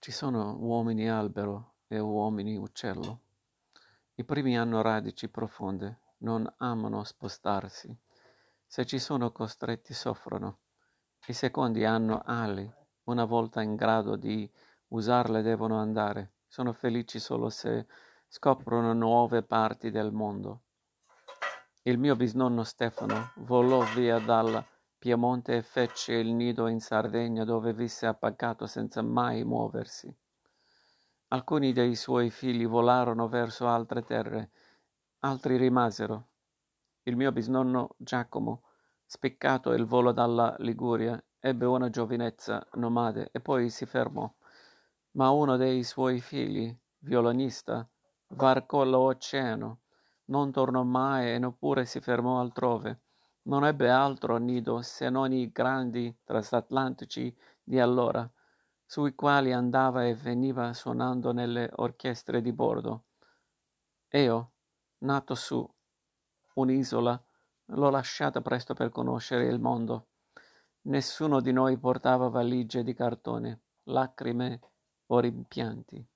[0.00, 3.20] Ci sono uomini albero e uomini uccello.
[4.14, 7.94] I primi hanno radici profonde, non amano spostarsi.
[8.64, 10.60] Se ci sono costretti soffrono.
[11.26, 12.72] I secondi hanno ali,
[13.04, 14.48] una volta in grado di
[14.88, 16.34] usarle devono andare.
[16.46, 17.88] Sono felici solo se
[18.28, 20.62] scoprono nuove parti del mondo.
[21.82, 24.64] Il mio bisnonno Stefano volò via dal
[24.98, 30.12] Piemonte e fece il nido in Sardegna dove visse appagato senza mai muoversi.
[31.28, 34.50] Alcuni dei suoi figli volarono verso altre terre,
[35.20, 36.26] altri rimasero.
[37.04, 38.62] Il mio bisnonno Giacomo,
[39.06, 44.28] spiccato il volo dalla Liguria, ebbe una giovinezza nomade e poi si fermò.
[45.12, 47.88] Ma uno dei suoi figli, violinista,
[48.30, 49.80] varcò l'oceano,
[50.26, 53.00] non tornò mai e neppure si fermò altrove.
[53.48, 58.30] Non ebbe altro nido se non i grandi transatlantici di allora,
[58.84, 63.04] sui quali andava e veniva suonando nelle orchestre di bordo.
[64.10, 64.52] Io,
[64.98, 65.66] nato su
[66.54, 67.24] un'isola,
[67.64, 70.08] l'ho lasciata presto per conoscere il mondo.
[70.82, 74.60] Nessuno di noi portava valigie di cartone, lacrime
[75.06, 76.06] o rimpianti.